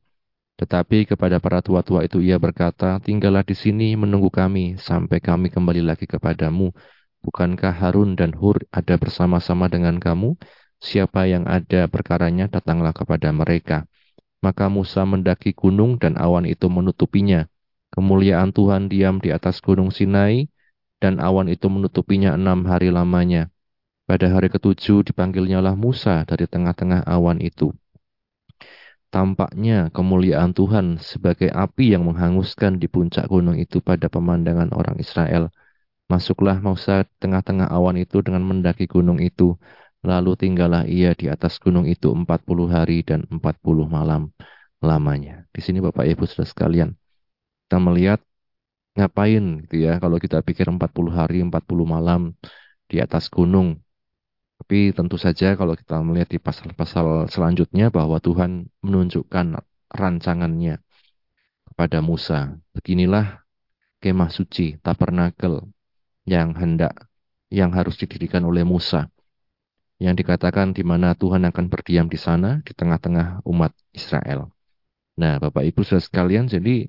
Tetapi 0.57 1.05
kepada 1.05 1.37
para 1.37 1.61
tua-tua 1.61 2.01
itu 2.01 2.17
ia 2.17 2.41
berkata, 2.41 2.97
tinggallah 2.97 3.45
di 3.45 3.53
sini 3.53 3.93
menunggu 3.93 4.33
kami 4.33 4.81
sampai 4.81 5.21
kami 5.21 5.53
kembali 5.53 5.85
lagi 5.85 6.09
kepadamu. 6.09 6.73
Bukankah 7.21 7.73
Harun 7.77 8.17
dan 8.17 8.33
Hur 8.33 8.65
ada 8.73 8.97
bersama-sama 8.97 9.69
dengan 9.69 10.01
kamu? 10.01 10.33
Siapa 10.81 11.29
yang 11.29 11.45
ada 11.45 11.85
perkaranya, 11.85 12.49
datanglah 12.49 12.93
kepada 12.93 13.29
mereka. 13.29 13.85
Maka 14.41 14.69
Musa 14.69 15.05
mendaki 15.05 15.53
gunung 15.53 15.97
dan 16.01 16.17
awan 16.17 16.45
itu 16.49 16.69
menutupinya. 16.69 17.45
Kemuliaan 17.93 18.53
Tuhan 18.53 18.89
diam 18.89 19.17
di 19.17 19.33
atas 19.33 19.61
gunung 19.61 19.89
Sinai, 19.93 20.49
dan 20.97 21.21
awan 21.21 21.49
itu 21.49 21.69
menutupinya 21.69 22.33
enam 22.33 22.65
hari 22.65 22.89
lamanya. 22.89 23.49
Pada 24.09 24.29
hari 24.33 24.49
ketujuh 24.49 25.05
dipanggilnyalah 25.05 25.77
Musa 25.77 26.25
dari 26.25 26.49
tengah-tengah 26.49 27.05
awan 27.05 27.41
itu. 27.43 27.73
Tampaknya 29.07 29.87
kemuliaan 29.95 30.51
Tuhan 30.51 30.99
sebagai 30.99 31.47
api 31.47 31.95
yang 31.95 32.03
menghanguskan 32.11 32.75
di 32.75 32.91
puncak 32.91 33.31
gunung 33.31 33.55
itu 33.55 33.79
pada 33.79 34.11
pemandangan 34.11 34.75
orang 34.75 34.99
Israel. 34.99 35.47
Masuklah 36.11 36.59
Musa 36.59 37.07
tengah-tengah 37.23 37.67
awan 37.71 37.95
itu 37.99 38.19
dengan 38.19 38.43
mendaki 38.43 38.87
gunung 38.87 39.19
itu. 39.23 39.55
Lalu 40.03 40.35
tinggallah 40.39 40.83
ia 40.87 41.15
di 41.15 41.31
atas 41.31 41.59
gunung 41.59 41.87
itu 41.87 42.11
40 42.11 42.67
hari 42.67 43.03
dan 43.03 43.23
40 43.31 43.87
malam 43.87 44.31
lamanya. 44.83 45.47
Di 45.55 45.59
sini 45.63 45.79
Bapak 45.79 46.05
Ibu 46.05 46.23
sudah 46.27 46.47
sekalian, 46.47 46.93
kita 47.67 47.77
melihat 47.79 48.19
ngapain 48.97 49.43
gitu 49.67 49.75
ya 49.85 50.01
kalau 50.03 50.17
kita 50.17 50.41
pikir 50.41 50.67
40 50.67 51.11
hari 51.13 51.43
40 51.43 51.85
malam 51.87 52.21
di 52.91 52.97
atas 52.99 53.31
gunung. 53.31 53.79
Tapi 54.57 54.91
tentu 54.91 55.15
saja 55.21 55.53
kalau 55.53 55.77
kita 55.77 56.01
melihat 56.01 56.33
di 56.33 56.39
pasal-pasal 56.41 57.29
selanjutnya 57.29 57.93
bahwa 57.93 58.17
Tuhan 58.17 58.67
menunjukkan 58.81 59.61
rancangannya 59.93 60.81
kepada 61.71 62.01
Musa. 62.01 62.57
Beginilah 62.73 63.45
kemah 64.01 64.33
suci, 64.33 64.81
tabernakel 64.81 65.61
yang 66.25 66.57
hendak 66.57 67.07
yang 67.53 67.71
harus 67.71 67.95
didirikan 67.95 68.43
oleh 68.43 68.65
Musa. 68.65 69.07
Yang 69.97 70.25
dikatakan 70.25 70.73
di 70.73 70.83
mana 70.85 71.13
Tuhan 71.13 71.45
akan 71.47 71.65
berdiam 71.69 72.09
di 72.09 72.17
sana 72.17 72.61
di 72.65 72.73
tengah-tengah 72.73 73.45
umat 73.45 73.71
Israel. 73.93 74.49
Nah, 75.17 75.41
Bapak 75.41 75.65
Ibu 75.65 75.81
Saudara 75.81 76.05
sekalian, 76.05 76.45
jadi 76.45 76.85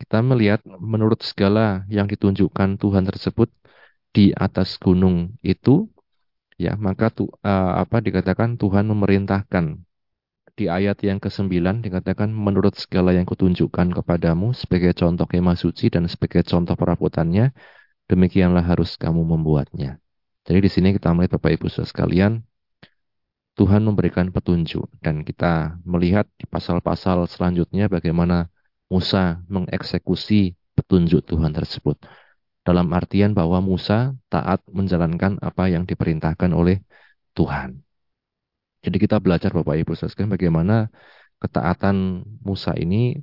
kita 0.00 0.18
melihat 0.20 0.60
menurut 0.66 1.22
segala 1.24 1.86
yang 1.88 2.10
ditunjukkan 2.10 2.76
Tuhan 2.76 3.04
tersebut 3.06 3.48
di 4.12 4.34
atas 4.36 4.76
gunung 4.76 5.38
itu 5.40 5.88
ya, 6.66 6.72
maka 6.86 7.10
tu, 7.10 7.24
uh, 7.26 7.72
apa 7.82 7.96
dikatakan 8.06 8.60
Tuhan 8.60 8.84
memerintahkan 8.92 9.64
di 10.52 10.68
ayat 10.68 11.00
yang 11.00 11.16
ke-9 11.16 11.80
dikatakan 11.80 12.28
menurut 12.28 12.76
segala 12.76 13.16
yang 13.16 13.24
kutunjukkan 13.24 13.88
kepadamu 13.96 14.52
sebagai 14.52 14.92
contoh 14.92 15.24
kemah 15.24 15.56
suci 15.56 15.88
dan 15.88 16.04
sebagai 16.12 16.44
contoh 16.44 16.76
perabotannya 16.76 17.56
demikianlah 18.06 18.60
harus 18.60 19.00
kamu 19.00 19.24
membuatnya. 19.24 19.96
Jadi 20.44 20.58
di 20.60 20.70
sini 20.70 20.88
kita 20.92 21.14
melihat 21.16 21.40
Bapak 21.40 21.56
Ibu 21.56 21.66
Saudara 21.72 21.88
sekalian, 21.88 22.32
Tuhan 23.56 23.84
memberikan 23.84 24.32
petunjuk 24.32 24.88
dan 25.04 25.24
kita 25.24 25.76
melihat 25.84 26.24
di 26.40 26.48
pasal-pasal 26.48 27.28
selanjutnya 27.28 27.88
bagaimana 27.88 28.48
Musa 28.88 29.40
mengeksekusi 29.48 30.56
petunjuk 30.76 31.24
Tuhan 31.24 31.52
tersebut. 31.52 32.00
Dalam 32.62 32.86
artian 32.94 33.34
bahwa 33.34 33.58
Musa 33.58 34.14
taat 34.30 34.62
menjalankan 34.70 35.42
apa 35.42 35.66
yang 35.66 35.82
diperintahkan 35.82 36.50
oleh 36.54 36.82
Tuhan. 37.34 37.82
Jadi 38.82 38.96
kita 38.98 39.18
belajar 39.18 39.50
Bapak 39.50 39.78
Ibu 39.82 39.94
sekalian 39.98 40.30
bagaimana 40.30 40.90
ketaatan 41.42 42.22
Musa 42.42 42.74
ini 42.78 43.18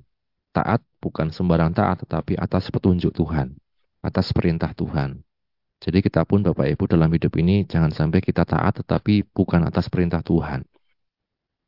taat 0.51 0.83
bukan 0.99 1.31
sembarang 1.31 1.71
taat 1.71 2.03
tetapi 2.03 2.35
atas 2.35 2.67
petunjuk 2.67 3.15
Tuhan 3.15 3.55
atas 3.99 4.31
perintah 4.31 4.71
Tuhan. 4.71 5.19
Jadi 5.79 6.03
kita 6.03 6.27
pun 6.27 6.43
Bapak 6.43 6.67
Ibu 6.75 6.91
dalam 6.91 7.07
hidup 7.11 7.39
ini 7.39 7.63
jangan 7.63 7.91
sampai 7.91 8.19
kita 8.19 8.43
taat 8.43 8.83
tetapi 8.83 9.23
bukan 9.31 9.63
atas 9.63 9.87
perintah 9.87 10.19
Tuhan. 10.19 10.67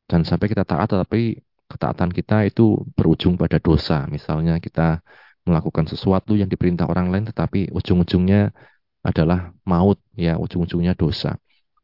Jangan 0.08 0.24
sampai 0.28 0.46
kita 0.52 0.64
taat 0.68 0.92
tetapi 0.92 1.40
ketaatan 1.72 2.12
kita 2.12 2.44
itu 2.44 2.84
berujung 2.92 3.40
pada 3.40 3.56
dosa. 3.56 4.04
Misalnya 4.12 4.60
kita 4.60 5.00
melakukan 5.42 5.90
sesuatu 5.90 6.38
yang 6.38 6.46
diperintah 6.46 6.86
orang 6.86 7.10
lain 7.10 7.24
tetapi 7.28 7.70
ujung-ujungnya 7.74 8.54
adalah 9.02 9.50
maut, 9.66 9.98
ya 10.14 10.38
ujung-ujungnya 10.38 10.94
dosa. 10.94 11.34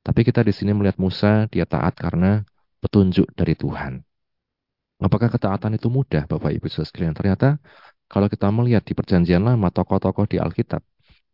Tapi 0.07 0.23
kita 0.23 0.47
di 0.47 0.55
sini 0.55 0.73
melihat 0.73 0.97
Musa, 0.97 1.50
dia 1.50 1.67
taat 1.67 1.99
karena 1.99 2.47
petunjuk 2.79 3.27
dari 3.35 3.59
Tuhan. 3.59 4.00
Apakah 4.99 5.31
ketaatan 5.31 5.79
itu 5.79 5.91
mudah, 5.91 6.27
Bapak 6.27 6.55
Ibu 6.55 6.67
sekalian? 6.71 7.15
Ternyata 7.15 7.59
kalau 8.09 8.27
kita 8.27 8.49
melihat 8.50 8.83
di 8.87 8.95
perjanjian 8.97 9.43
lama, 9.43 9.71
tokoh-tokoh 9.71 10.27
di 10.27 10.41
Alkitab, 10.41 10.81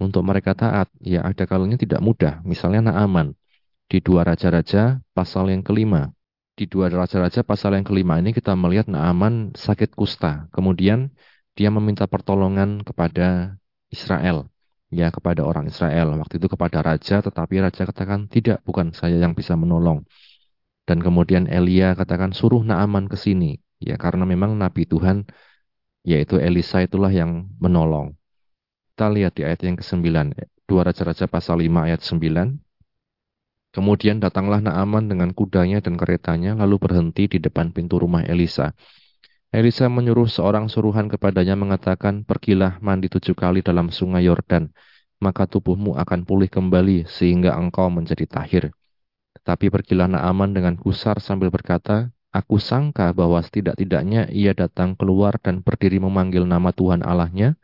untuk 0.03 0.27
mereka 0.27 0.59
taat, 0.59 0.91
ya 0.99 1.23
ada 1.23 1.47
kalanya 1.47 1.79
tidak 1.79 2.03
mudah. 2.03 2.43
Misalnya 2.43 2.91
Naaman, 2.91 3.39
di 3.87 4.03
dua 4.03 4.27
Raja-Raja 4.27 4.99
pasal 5.15 5.55
yang 5.55 5.63
kelima. 5.63 6.11
Di 6.55 6.67
dua 6.67 6.91
Raja-Raja 6.91 7.47
pasal 7.47 7.79
yang 7.79 7.87
kelima 7.87 8.19
ini 8.19 8.35
kita 8.35 8.59
melihat 8.59 8.91
Naaman 8.91 9.55
sakit 9.55 9.95
kusta. 9.95 10.51
Kemudian 10.51 11.15
dia 11.59 11.71
meminta 11.71 12.05
pertolongan 12.11 12.83
kepada 12.83 13.59
Israel. 13.91 14.51
Ya, 14.95 15.11
kepada 15.11 15.43
orang 15.43 15.67
Israel. 15.67 16.15
Waktu 16.23 16.39
itu 16.39 16.47
kepada 16.47 16.79
Raja, 16.79 17.19
tetapi 17.19 17.59
Raja 17.59 17.83
katakan, 17.83 18.31
tidak, 18.31 18.63
bukan 18.63 18.95
saya 18.95 19.19
yang 19.19 19.35
bisa 19.35 19.59
menolong. 19.59 20.07
Dan 20.87 21.03
kemudian 21.03 21.51
Elia 21.51 21.99
katakan, 21.99 22.31
suruh 22.31 22.63
Naaman 22.63 23.11
ke 23.11 23.19
sini. 23.19 23.59
Ya, 23.83 23.99
karena 23.99 24.23
memang 24.23 24.55
Nabi 24.55 24.87
Tuhan 24.87 25.27
yaitu 26.05 26.37
Elisa 26.37 26.85
itulah 26.85 27.09
yang 27.09 27.49
menolong. 27.57 28.13
Kita 28.95 29.11
lihat 29.11 29.33
di 29.35 29.43
ayat 29.43 29.61
yang 29.65 29.77
ke-9, 29.81 30.37
dua 30.69 30.81
Raja-Raja 30.87 31.27
pasal 31.27 31.65
5 31.65 31.89
ayat 31.89 32.05
9. 32.05 32.61
Kemudian 33.75 34.23
datanglah 34.23 34.63
Naaman 34.63 35.11
dengan 35.11 35.35
kudanya 35.35 35.83
dan 35.83 35.99
keretanya, 35.99 36.55
lalu 36.55 36.79
berhenti 36.79 37.27
di 37.27 37.43
depan 37.43 37.75
pintu 37.75 37.99
rumah 37.99 38.23
Elisa. 38.23 38.71
Elisa 39.55 39.87
menyuruh 39.87 40.27
seorang 40.27 40.67
suruhan 40.67 41.07
kepadanya 41.07 41.55
mengatakan, 41.55 42.27
Pergilah 42.27 42.83
mandi 42.83 43.07
tujuh 43.07 43.39
kali 43.39 43.63
dalam 43.63 43.87
sungai 43.87 44.27
Yordan, 44.27 44.75
maka 45.23 45.47
tubuhmu 45.47 45.95
akan 45.95 46.27
pulih 46.27 46.51
kembali 46.51 47.07
sehingga 47.07 47.55
engkau 47.55 47.87
menjadi 47.87 48.27
tahir. 48.27 48.75
Tetapi 49.39 49.71
pergilah 49.71 50.11
Naaman 50.11 50.59
dengan 50.59 50.75
gusar 50.75 51.23
sambil 51.23 51.55
berkata, 51.55 52.11
Aku 52.35 52.59
sangka 52.59 53.15
bahwa 53.15 53.39
setidak-tidaknya 53.47 54.27
ia 54.35 54.59
datang 54.59 54.99
keluar 54.99 55.39
dan 55.39 55.63
berdiri 55.63 56.03
memanggil 56.03 56.43
nama 56.51 56.75
Tuhan 56.75 57.07
Allahnya, 57.07 57.55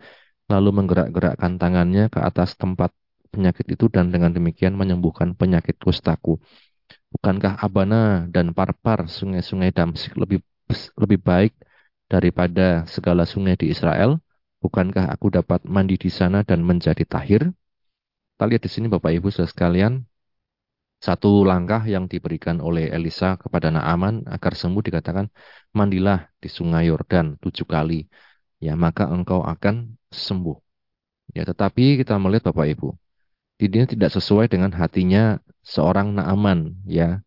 lalu 0.47 0.71
menggerak-gerakkan 0.71 1.59
tangannya 1.59 2.07
ke 2.07 2.23
atas 2.23 2.55
tempat 2.55 2.95
penyakit 3.35 3.67
itu 3.67 3.91
dan 3.91 4.15
dengan 4.15 4.31
demikian 4.31 4.79
menyembuhkan 4.79 5.35
penyakit 5.35 5.75
kustaku. 5.83 6.39
Bukankah 7.19 7.59
Abana 7.59 8.31
dan 8.31 8.55
Parpar 8.55 9.11
sungai-sungai 9.11 9.75
Damsik 9.75 10.15
lebih 10.15 10.39
lebih 10.95 11.19
baik 11.19 11.51
daripada 12.11 12.83
segala 12.91 13.23
sungai 13.23 13.55
di 13.55 13.71
Israel? 13.71 14.19
Bukankah 14.61 15.09
aku 15.15 15.33
dapat 15.33 15.65
mandi 15.65 15.97
di 15.97 16.11
sana 16.11 16.43
dan 16.45 16.61
menjadi 16.67 17.07
tahir? 17.07 17.49
Kita 18.35 18.45
lihat 18.51 18.63
di 18.67 18.71
sini 18.75 18.87
Bapak 18.91 19.15
Ibu 19.15 19.33
saudara 19.33 19.49
sekalian, 19.49 20.05
satu 21.01 21.49
langkah 21.49 21.81
yang 21.89 22.05
diberikan 22.13 22.61
oleh 22.61 22.93
Elisa 22.93 23.41
kepada 23.41 23.73
Naaman 23.73 24.29
agar 24.29 24.53
sembuh 24.53 24.83
dikatakan, 24.85 25.33
mandilah 25.73 26.29
di 26.37 26.49
sungai 26.53 26.93
Yordan 26.93 27.41
tujuh 27.41 27.65
kali, 27.65 28.05
ya 28.61 28.77
maka 28.77 29.09
engkau 29.09 29.41
akan 29.41 29.97
sembuh. 30.13 30.57
Ya, 31.33 31.49
tetapi 31.49 32.05
kita 32.05 32.21
melihat 32.21 32.53
Bapak 32.53 32.67
Ibu, 32.77 32.89
ini 33.65 33.87
tidak 33.89 34.11
sesuai 34.13 34.53
dengan 34.53 34.73
hatinya 34.77 35.41
seorang 35.65 36.13
Naaman, 36.17 36.85
ya. 36.85 37.25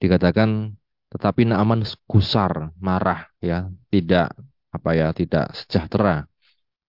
Dikatakan, 0.00 0.72
tetapi 1.12 1.44
Naaman 1.44 1.84
gusar, 2.08 2.72
marah, 2.80 3.28
ya, 3.44 3.68
tidak 3.92 4.32
apa 4.72 4.90
ya, 4.96 5.12
tidak 5.12 5.52
sejahtera. 5.52 6.24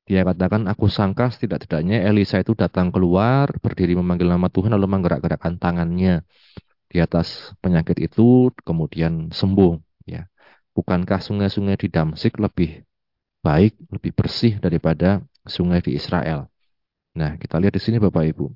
Dia 0.08 0.24
katakan, 0.28 0.68
aku 0.72 0.88
sangka 0.88 1.32
setidak-tidaknya 1.32 2.04
Elisa 2.08 2.40
itu 2.40 2.56
datang 2.56 2.92
keluar, 2.92 3.52
berdiri 3.64 3.96
memanggil 4.00 4.28
nama 4.32 4.48
Tuhan, 4.48 4.72
lalu 4.76 4.88
menggerak-gerakkan 4.88 5.56
tangannya 5.60 6.24
di 6.92 6.98
atas 7.00 7.52
penyakit 7.64 8.00
itu, 8.00 8.52
kemudian 8.68 9.32
sembuh. 9.32 9.80
Ya, 10.08 10.28
Bukankah 10.74 11.22
sungai-sungai 11.22 11.78
di 11.78 11.88
Damsik 11.88 12.42
lebih 12.42 12.82
baik, 13.46 13.78
lebih 13.94 14.12
bersih 14.18 14.58
daripada 14.58 15.22
sungai 15.46 15.86
di 15.86 15.94
Israel? 15.94 16.50
Nah, 17.14 17.38
kita 17.38 17.62
lihat 17.62 17.78
di 17.78 17.82
sini 17.82 18.02
Bapak 18.02 18.26
Ibu. 18.34 18.50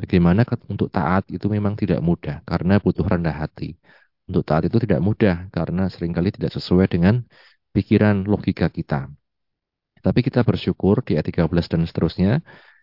Bagaimana 0.00 0.48
untuk 0.72 0.88
taat 0.88 1.28
itu 1.28 1.44
memang 1.52 1.76
tidak 1.76 2.00
mudah, 2.00 2.40
karena 2.48 2.80
butuh 2.80 3.04
rendah 3.04 3.36
hati. 3.36 3.76
Untuk 4.28 4.44
taat 4.44 4.68
itu 4.68 4.76
tidak 4.84 5.00
mudah, 5.00 5.48
karena 5.56 5.88
sering 5.88 6.12
kali 6.12 6.28
tidak 6.28 6.52
sesuai 6.52 6.86
dengan 6.92 7.24
pikiran 7.72 8.28
logika 8.28 8.68
kita. 8.68 9.08
Tapi 10.04 10.20
kita 10.22 10.44
bersyukur 10.46 11.00
di 11.02 11.16
ayat 11.16 11.26
13 11.32 11.66
dan 11.72 11.82
seterusnya 11.88 12.32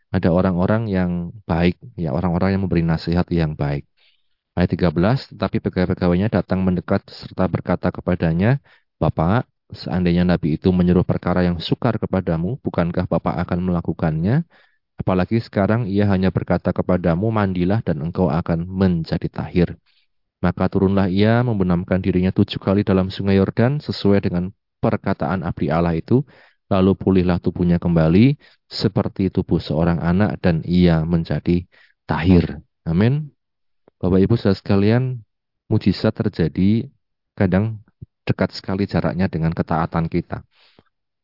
ada 0.09 0.29
orang-orang 0.33 0.89
yang 0.89 1.11
baik, 1.45 1.77
ya 1.95 2.09
orang-orang 2.17 2.57
yang 2.57 2.61
memberi 2.65 2.83
nasihat 2.85 3.25
yang 3.29 3.53
baik. 3.53 3.85
Ayat 4.55 4.71
13, 4.71 5.35
tetapi 5.35 5.57
pegawai-pegawainya 5.59 6.31
datang 6.31 6.63
mendekat 6.63 7.03
serta 7.11 7.45
berkata 7.51 7.91
kepadanya, 7.91 8.63
Bapak, 8.97 9.45
seandainya 9.69 10.23
Nabi 10.23 10.55
itu 10.55 10.71
menyuruh 10.71 11.03
perkara 11.03 11.43
yang 11.43 11.59
sukar 11.59 11.99
kepadamu, 11.99 12.57
bukankah 12.63 13.05
Bapak 13.05 13.35
akan 13.43 13.59
melakukannya? 13.67 14.47
Apalagi 14.95 15.43
sekarang 15.43 15.91
ia 15.91 16.07
hanya 16.07 16.31
berkata 16.31 16.71
kepadamu, 16.71 17.27
mandilah 17.27 17.83
dan 17.83 17.99
engkau 17.99 18.31
akan 18.31 18.63
menjadi 18.63 19.27
tahir. 19.27 19.75
Maka 20.45 20.69
turunlah 20.69 21.09
ia 21.09 21.41
membenamkan 21.41 21.97
dirinya 21.97 22.29
tujuh 22.29 22.61
kali 22.61 22.85
dalam 22.85 23.09
sungai 23.09 23.41
Yordan 23.41 23.81
sesuai 23.81 24.29
dengan 24.29 24.53
perkataan 24.77 25.41
abdi 25.41 25.73
Allah 25.73 25.97
itu. 25.97 26.21
Lalu 26.69 26.93
pulihlah 26.93 27.41
tubuhnya 27.41 27.81
kembali 27.81 28.37
seperti 28.69 29.33
tubuh 29.33 29.57
seorang 29.57 29.97
anak 29.97 30.37
dan 30.37 30.61
ia 30.61 31.01
menjadi 31.01 31.65
tahir. 32.05 32.61
Amin. 32.85 33.33
Bapak 33.97 34.21
Ibu 34.21 34.37
saudara 34.37 34.53
sekalian, 34.53 35.25
mujizat 35.65 36.13
terjadi 36.13 36.85
kadang 37.33 37.81
dekat 38.21 38.53
sekali 38.53 38.85
jaraknya 38.85 39.25
dengan 39.25 39.49
ketaatan 39.49 40.05
kita. 40.05 40.45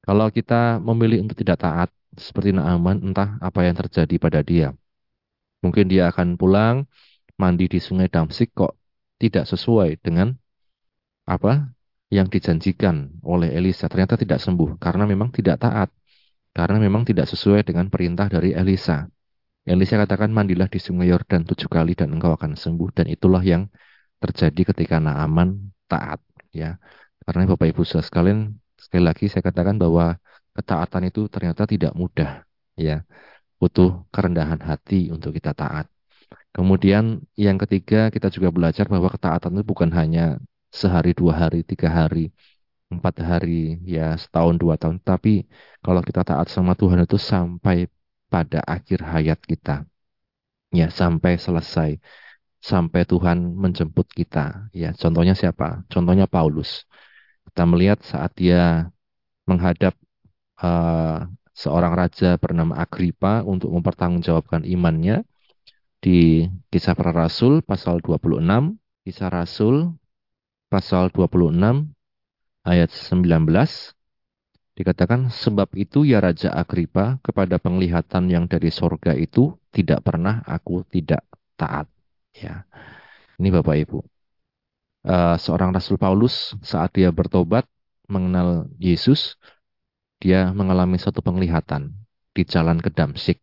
Kalau 0.02 0.34
kita 0.34 0.82
memilih 0.82 1.22
untuk 1.22 1.38
tidak 1.38 1.62
taat, 1.62 1.90
seperti 2.18 2.58
Naaman, 2.58 3.06
entah 3.06 3.38
apa 3.38 3.70
yang 3.70 3.78
terjadi 3.78 4.18
pada 4.18 4.42
dia. 4.42 4.74
Mungkin 5.62 5.86
dia 5.86 6.10
akan 6.10 6.42
pulang, 6.42 6.90
mandi 7.38 7.70
di 7.70 7.78
sungai 7.78 8.10
Damsik 8.10 8.58
kok 8.58 8.81
tidak 9.22 9.46
sesuai 9.46 10.02
dengan 10.02 10.34
apa 11.30 11.70
yang 12.10 12.28
dijanjikan 12.28 13.22
oleh 13.22 13.54
Elisa. 13.54 13.86
Ternyata 13.86 14.18
tidak 14.18 14.42
sembuh 14.42 14.82
karena 14.82 15.06
memang 15.06 15.30
tidak 15.30 15.62
taat. 15.62 15.90
Karena 16.52 16.84
memang 16.84 17.08
tidak 17.08 17.32
sesuai 17.32 17.64
dengan 17.64 17.88
perintah 17.88 18.28
dari 18.28 18.52
Elisa. 18.52 19.08
Elisa 19.64 19.96
katakan 19.96 20.34
mandilah 20.36 20.68
di 20.68 20.82
sungai 20.82 21.08
Yordan 21.08 21.48
tujuh 21.48 21.70
kali 21.72 21.96
dan 21.96 22.12
engkau 22.12 22.36
akan 22.36 22.60
sembuh. 22.60 22.90
Dan 22.92 23.08
itulah 23.08 23.40
yang 23.40 23.72
terjadi 24.20 24.76
ketika 24.76 25.00
Naaman 25.00 25.72
taat. 25.88 26.20
ya 26.52 26.76
Karena 27.24 27.48
Bapak 27.56 27.72
Ibu 27.72 27.88
sekalian, 27.88 28.60
sekali 28.76 29.04
lagi 29.08 29.32
saya 29.32 29.46
katakan 29.48 29.80
bahwa 29.80 30.20
ketaatan 30.52 31.08
itu 31.08 31.32
ternyata 31.32 31.64
tidak 31.64 31.96
mudah 31.96 32.44
ya 32.76 33.08
butuh 33.60 34.04
kerendahan 34.12 34.60
hati 34.60 35.14
untuk 35.14 35.32
kita 35.38 35.56
taat 35.56 35.88
kemudian 36.56 37.04
yang 37.46 37.58
ketiga 37.64 37.98
kita 38.16 38.28
juga 38.36 38.50
belajar 38.56 38.86
bahwa 38.94 39.10
ketaatan 39.16 39.52
itu 39.58 39.64
bukan 39.72 39.90
hanya 40.00 40.22
sehari 40.72 41.12
dua 41.20 41.34
hari 41.42 41.60
tiga 41.68 41.90
hari 42.00 42.32
empat 42.92 43.16
hari 43.24 43.80
ya 43.88 44.20
setahun 44.20 44.56
dua 44.60 44.76
tahun. 44.82 45.00
Tapi 45.00 45.48
kalau 45.86 46.02
kita 46.04 46.22
taat 46.28 46.48
sama 46.52 46.76
Tuhan 46.76 47.00
itu 47.08 47.18
sampai 47.32 47.88
pada 48.28 48.60
akhir 48.76 49.00
hayat 49.12 49.40
kita. 49.52 49.88
Ya 50.80 50.88
sampai 50.92 51.40
selesai. 51.40 51.90
Sampai 52.62 53.02
Tuhan 53.12 53.38
menjemput 53.64 54.08
kita. 54.12 54.70
Ya 54.76 54.94
contohnya 55.02 55.34
siapa? 55.42 55.84
Contohnya 55.94 56.26
Paulus. 56.28 56.84
Kita 57.48 57.64
melihat 57.72 58.00
saat 58.12 58.32
dia 58.38 58.92
menghadap 59.50 59.94
uh, 60.62 61.28
seorang 61.56 61.94
raja 61.98 62.38
bernama 62.40 62.74
Agripa 62.80 63.44
untuk 63.44 63.74
mempertanggungjawabkan 63.76 64.64
imannya 64.64 65.26
di 66.02 66.50
Kisah 66.74 66.98
Para 66.98 67.14
Rasul 67.14 67.62
pasal 67.62 68.02
26, 68.02 68.42
Kisah 69.06 69.30
Rasul 69.30 69.94
pasal 70.68 71.14
26 71.14 71.62
ayat 72.66 72.90
19 72.90 73.46
dikatakan 74.74 75.30
sebab 75.30 75.70
itu 75.78 76.02
ya 76.08 76.18
Raja 76.18 76.50
Agripa 76.58 77.22
kepada 77.22 77.62
penglihatan 77.62 78.32
yang 78.34 78.50
dari 78.50 78.74
sorga 78.74 79.14
itu 79.14 79.54
tidak 79.70 80.02
pernah 80.02 80.42
aku 80.50 80.82
tidak 80.90 81.22
taat. 81.54 81.86
Ya. 82.34 82.66
Ini 83.38 83.54
Bapak 83.54 83.76
Ibu. 83.86 84.00
Uh, 85.02 85.38
seorang 85.38 85.74
Rasul 85.74 85.98
Paulus 85.98 86.54
saat 86.62 86.94
dia 86.94 87.10
bertobat 87.10 87.66
mengenal 88.06 88.70
Yesus 88.78 89.38
dia 90.22 90.54
mengalami 90.54 91.02
satu 91.02 91.26
penglihatan 91.26 91.94
di 92.38 92.46
jalan 92.46 92.78
ke 92.78 92.94
Damsik. 92.94 93.42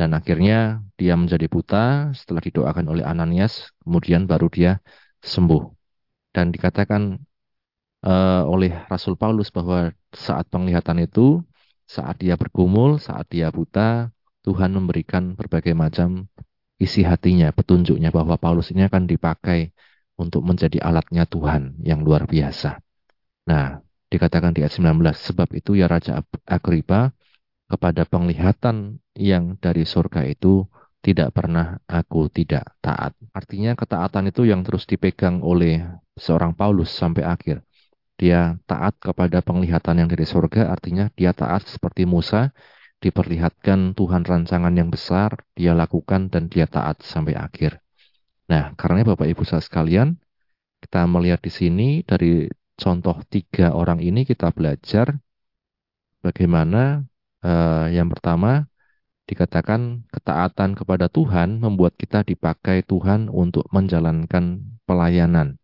Dan 0.00 0.16
akhirnya 0.16 0.80
dia 0.96 1.12
menjadi 1.12 1.44
buta 1.44 2.16
setelah 2.16 2.40
didoakan 2.40 2.86
oleh 2.88 3.04
Ananias, 3.04 3.68
kemudian 3.84 4.24
baru 4.24 4.48
dia 4.48 4.80
sembuh. 5.20 5.62
Dan 6.32 6.48
dikatakan 6.56 7.20
uh, 8.08 8.42
oleh 8.48 8.72
Rasul 8.88 9.20
Paulus 9.20 9.52
bahwa 9.52 9.92
saat 10.16 10.48
penglihatan 10.48 11.04
itu, 11.04 11.44
saat 11.84 12.16
dia 12.16 12.40
bergumul, 12.40 12.96
saat 12.96 13.28
dia 13.28 13.52
buta, 13.52 14.08
Tuhan 14.40 14.72
memberikan 14.72 15.36
berbagai 15.36 15.76
macam 15.76 16.24
isi 16.80 17.04
hatinya, 17.04 17.52
petunjuknya 17.52 18.08
bahwa 18.08 18.40
Paulus 18.40 18.72
ini 18.72 18.88
akan 18.88 19.04
dipakai 19.04 19.76
untuk 20.16 20.40
menjadi 20.48 20.80
alatnya 20.80 21.28
Tuhan 21.28 21.76
yang 21.84 22.00
luar 22.00 22.24
biasa. 22.24 22.80
Nah, 23.52 23.84
Dikatakan 24.10 24.50
di 24.50 24.66
ayat 24.66 24.74
19, 24.74 25.14
sebab 25.14 25.48
itu 25.54 25.78
ya 25.78 25.86
Raja 25.86 26.18
Agripa 26.42 27.14
kepada 27.70 28.02
penglihatan 28.02 28.98
yang 29.14 29.54
dari 29.62 29.86
surga 29.86 30.26
itu 30.26 30.66
tidak 31.00 31.32
pernah 31.32 31.80
aku 31.88 32.28
tidak 32.28 32.76
taat. 32.84 33.16
Artinya 33.32 33.72
ketaatan 33.72 34.28
itu 34.28 34.44
yang 34.44 34.60
terus 34.66 34.84
dipegang 34.84 35.40
oleh 35.40 35.80
seorang 36.18 36.52
Paulus 36.52 36.92
sampai 36.92 37.24
akhir. 37.24 37.64
Dia 38.20 38.60
taat 38.68 39.00
kepada 39.00 39.40
penglihatan 39.40 39.96
yang 40.04 40.08
dari 40.12 40.28
surga, 40.28 40.68
artinya 40.68 41.08
dia 41.16 41.32
taat 41.32 41.64
seperti 41.64 42.04
Musa, 42.04 42.52
diperlihatkan 43.00 43.96
Tuhan 43.96 44.28
rancangan 44.28 44.76
yang 44.76 44.92
besar, 44.92 45.40
dia 45.56 45.72
lakukan 45.72 46.28
dan 46.28 46.52
dia 46.52 46.68
taat 46.68 47.00
sampai 47.00 47.32
akhir. 47.32 47.80
Nah, 48.52 48.76
karena 48.76 49.08
Bapak 49.08 49.24
Ibu 49.24 49.48
saudara 49.48 49.64
sekalian, 49.64 50.20
kita 50.84 51.08
melihat 51.08 51.40
di 51.40 51.48
sini 51.48 51.88
dari 52.04 52.44
contoh 52.76 53.24
tiga 53.32 53.72
orang 53.72 54.04
ini 54.04 54.28
kita 54.28 54.52
belajar 54.52 55.16
bagaimana 56.20 57.08
uh, 57.44 57.86
yang 57.92 58.08
pertama 58.12 58.70
dikatakan 59.30 60.02
ketaatan 60.10 60.74
kepada 60.74 61.06
Tuhan 61.06 61.62
membuat 61.62 61.94
kita 61.94 62.26
dipakai 62.26 62.82
Tuhan 62.82 63.30
untuk 63.30 63.68
menjalankan 63.70 64.66
pelayanan. 64.88 65.60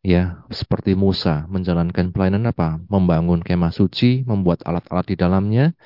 Ya, 0.00 0.44
seperti 0.48 0.96
Musa 0.96 1.44
menjalankan 1.48 2.12
pelayanan 2.12 2.48
apa? 2.48 2.80
Membangun 2.88 3.44
kemah 3.44 3.72
suci, 3.72 4.24
membuat 4.24 4.64
alat-alat 4.64 5.12
di 5.12 5.16
dalamnya, 5.16 5.76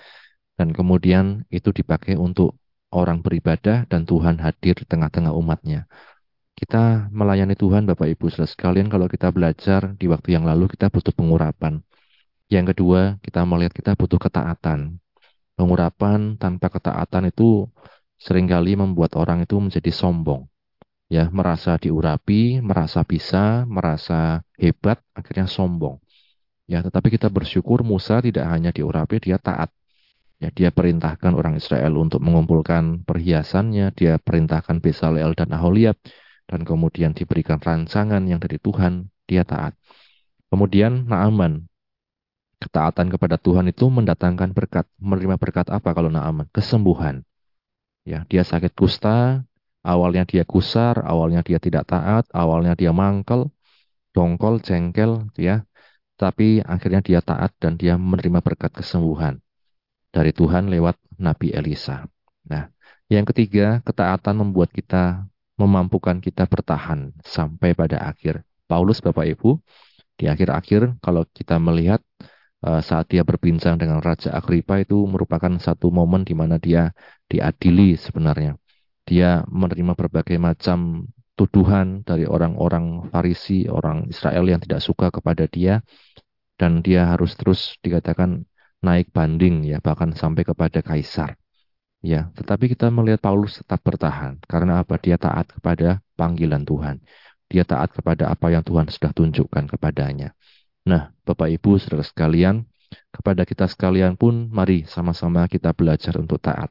dan 0.55 0.71
kemudian 0.71 1.43
itu 1.51 1.75
dipakai 1.75 2.15
untuk 2.15 2.55
orang 2.95 3.19
beribadah 3.27 3.91
dan 3.91 4.07
Tuhan 4.07 4.39
hadir 4.39 4.79
di 4.79 4.87
tengah-tengah 4.87 5.35
umatnya. 5.35 5.91
Kita 6.55 7.11
melayani 7.11 7.59
Tuhan 7.59 7.83
Bapak 7.91 8.07
Ibu 8.15 8.31
sekalian 8.31 8.87
kalau 8.87 9.11
kita 9.11 9.35
belajar 9.35 9.99
di 9.99 10.07
waktu 10.07 10.39
yang 10.39 10.47
lalu 10.47 10.71
kita 10.71 10.87
butuh 10.87 11.11
pengurapan. 11.11 11.83
Yang 12.53 12.77
kedua, 12.77 13.17
kita 13.25 13.43
melihat 13.49 13.73
kita 13.73 13.93
butuh 13.97 14.21
ketaatan. 14.21 15.01
Pengurapan 15.55 16.35
tanpa 16.37 16.67
ketaatan 16.69 17.31
itu 17.31 17.71
sering 18.19 18.51
kali 18.51 18.75
membuat 18.75 19.15
orang 19.15 19.47
itu 19.47 19.57
menjadi 19.59 19.91
sombong. 19.95 20.49
Ya, 21.13 21.29
merasa 21.31 21.77
diurapi, 21.77 22.65
merasa 22.65 23.05
bisa, 23.05 23.69
merasa 23.69 24.43
hebat, 24.59 24.99
akhirnya 25.15 25.47
sombong. 25.47 26.01
Ya, 26.65 26.81
tetapi 26.81 27.13
kita 27.13 27.29
bersyukur 27.29 27.85
Musa 27.85 28.25
tidak 28.25 28.49
hanya 28.49 28.73
diurapi, 28.73 29.21
dia 29.21 29.37
taat. 29.37 29.69
Ya, 30.43 30.51
dia 30.51 30.71
perintahkan 30.75 31.33
orang 31.37 31.61
Israel 31.61 31.95
untuk 32.01 32.25
mengumpulkan 32.25 33.05
perhiasannya, 33.05 33.95
dia 33.95 34.19
perintahkan 34.19 34.83
Besaleel 34.83 35.37
dan 35.37 35.53
Aholiab 35.55 35.97
dan 36.45 36.61
kemudian 36.65 37.17
diberikan 37.17 37.57
rancangan 37.61 38.21
yang 38.29 38.41
dari 38.41 38.61
Tuhan, 38.61 39.09
dia 39.25 39.45
taat. 39.47 39.77
Kemudian 40.53 41.09
Naaman, 41.09 41.65
ketaatan 42.65 43.13
kepada 43.13 43.37
Tuhan 43.37 43.69
itu 43.69 43.93
mendatangkan 43.93 44.57
berkat. 44.57 44.89
Menerima 44.97 45.37
berkat 45.37 45.69
apa 45.69 45.93
kalau 45.93 46.09
Naaman? 46.09 46.49
Kesembuhan. 46.49 47.21
Ya, 48.09 48.25
dia 48.29 48.45
sakit 48.45 48.73
kusta, 48.73 49.45
awalnya 49.85 50.25
dia 50.25 50.45
kusar, 50.49 51.05
awalnya 51.05 51.45
dia 51.45 51.61
tidak 51.61 51.89
taat, 51.89 52.25
awalnya 52.33 52.73
dia 52.73 52.93
mangkel, 52.93 53.53
dongkol, 54.17 54.61
jengkel, 54.65 55.29
ya. 55.37 55.65
Tapi 56.17 56.65
akhirnya 56.65 57.05
dia 57.05 57.21
taat 57.21 57.53
dan 57.61 57.77
dia 57.77 58.01
menerima 58.01 58.41
berkat 58.41 58.71
kesembuhan 58.73 59.45
dari 60.15 60.31
Tuhan 60.31 60.71
lewat 60.71 60.97
Nabi 61.19 61.51
Elisa. 61.51 62.07
Nah, 62.47 62.71
yang 63.11 63.27
ketiga, 63.27 63.83
ketaatan 63.83 64.41
membuat 64.41 64.71
kita 64.71 65.27
memampukan 65.59 66.23
kita 66.23 66.47
bertahan 66.47 67.11
sampai 67.27 67.75
pada 67.75 67.99
akhir. 68.11 68.47
Paulus 68.71 69.03
Bapak 69.03 69.27
Ibu, 69.27 69.59
di 70.15 70.31
akhir-akhir 70.31 71.03
kalau 71.03 71.27
kita 71.35 71.59
melihat 71.59 71.99
saat 72.65 73.13
dia 73.13 73.23
berbincang 73.29 73.77
dengan 73.77 74.01
Raja 74.01 74.33
Agripa 74.33 74.81
itu 74.81 75.05
merupakan 75.05 75.53
satu 75.61 75.93
momen 75.93 76.25
di 76.25 76.33
mana 76.33 76.57
dia 76.57 76.97
diadili 77.29 77.97
sebenarnya. 78.01 78.57
Dia 79.05 79.45
menerima 79.45 79.93
berbagai 79.93 80.41
macam 80.41 81.05
tuduhan 81.37 82.07
dari 82.09 82.25
orang-orang 82.25 83.11
Farisi, 83.13 83.69
orang 83.69 84.09
Israel 84.09 84.49
yang 84.49 84.61
tidak 84.65 84.81
suka 84.81 85.13
kepada 85.13 85.45
dia 85.45 85.85
dan 86.57 86.81
dia 86.81 87.11
harus 87.11 87.35
terus 87.37 87.77
dikatakan 87.83 88.47
naik 88.81 89.11
banding 89.11 89.67
ya 89.67 89.83
bahkan 89.83 90.15
sampai 90.15 90.47
kepada 90.47 90.81
kaisar. 90.81 91.37
Ya, 92.05 92.29
tetapi 92.37 92.69
kita 92.77 92.93
melihat 92.93 93.25
Paulus 93.25 93.65
tetap 93.65 93.81
bertahan 93.81 94.37
karena 94.45 94.85
apa? 94.85 95.01
Dia 95.01 95.17
taat 95.17 95.49
kepada 95.57 96.05
panggilan 96.21 96.61
Tuhan. 96.69 97.01
Dia 97.49 97.65
taat 97.65 97.97
kepada 97.97 98.29
apa 98.29 98.53
yang 98.53 98.61
Tuhan 98.61 98.93
sudah 98.93 99.13
tunjukkan 99.17 99.65
kepadanya. 99.73 100.37
Nah, 100.85 101.03
Bapak 101.25 101.49
Ibu, 101.49 101.81
Saudara 101.81 102.05
sekalian, 102.05 102.57
Kepada 103.15 103.43
kita 103.47 103.67
sekalian 103.67 104.15
pun, 104.15 104.51
mari 104.51 104.87
sama-sama 104.87 105.47
kita 105.51 105.71
belajar 105.75 106.15
untuk 106.19 106.39
taat. 106.43 106.71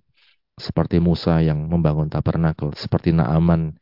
Seperti 0.55 0.99
Musa 1.01 1.39
yang 1.43 1.67
membangun 1.67 2.07
tabernakel, 2.13 2.71
seperti 2.77 3.11
Naaman 3.11 3.75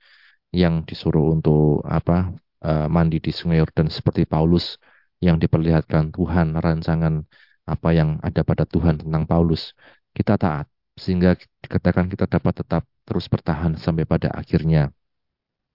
yang 0.55 0.81
disuruh 0.87 1.35
untuk 1.35 1.83
apa 1.85 2.33
uh, 2.65 2.87
mandi 2.89 3.17
di 3.21 3.31
Sungai 3.33 3.59
Yordan, 3.61 3.89
seperti 3.91 4.23
Paulus 4.25 4.77
yang 5.21 5.37
diperlihatkan 5.37 6.15
Tuhan 6.15 6.57
rancangan 6.57 7.25
apa 7.67 7.89
yang 7.93 8.17
ada 8.25 8.41
pada 8.41 8.65
Tuhan 8.65 9.01
tentang 9.05 9.23
Paulus. 9.29 9.73
Kita 10.15 10.37
taat 10.39 10.65
sehingga 10.97 11.37
dikatakan 11.63 12.09
kita 12.11 12.25
dapat 12.29 12.53
tetap 12.65 12.83
terus 13.05 13.25
bertahan 13.29 13.77
sampai 13.77 14.05
pada 14.07 14.31
akhirnya. 14.33 14.89